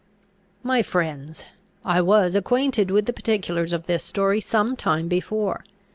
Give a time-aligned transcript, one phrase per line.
[0.63, 1.45] "My friends,
[1.85, 5.63] I was acquainted with the particulars of this story some time before.